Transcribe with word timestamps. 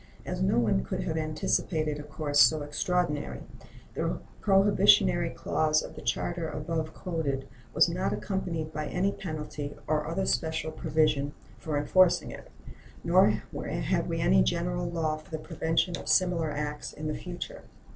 As 0.25 0.41
no 0.41 0.57
one 0.57 0.83
could 0.83 1.03
have 1.03 1.15
anticipated 1.15 1.99
a 1.99 2.03
course 2.03 2.39
so 2.39 2.63
extraordinary, 2.63 3.41
the 3.93 4.17
prohibitory 4.39 5.29
clause 5.29 5.83
of 5.83 5.93
the 5.93 6.01
charter 6.01 6.49
above 6.49 6.95
quoted 6.95 7.47
was 7.75 7.87
not 7.87 8.11
accompanied 8.11 8.73
by 8.73 8.87
any 8.87 9.11
penalty 9.11 9.75
or 9.85 10.07
other 10.07 10.25
special 10.25 10.71
provision 10.71 11.33
for 11.59 11.77
enforcing 11.77 12.31
it, 12.31 12.49
nor 13.03 13.29
have 13.29 14.07
we 14.07 14.19
any 14.19 14.41
general 14.41 14.87
law 14.89 15.17
for 15.17 15.29
the 15.29 15.37
prevention 15.37 15.95
of 15.95 16.09
similar 16.09 16.49
acts 16.49 16.93
in 16.93 17.13
future. 17.13 17.65